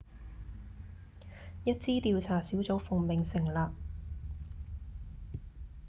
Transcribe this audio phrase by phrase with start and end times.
[1.63, 3.71] 一支調查小組奉命成立